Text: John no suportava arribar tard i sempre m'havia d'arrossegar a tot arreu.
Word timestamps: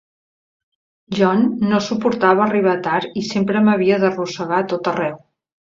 John 1.19 1.43
no 1.73 1.83
suportava 1.89 2.45
arribar 2.47 2.75
tard 2.91 3.23
i 3.23 3.27
sempre 3.35 3.65
m'havia 3.69 4.05
d'arrossegar 4.07 4.65
a 4.65 4.69
tot 4.75 4.93
arreu. 4.97 5.21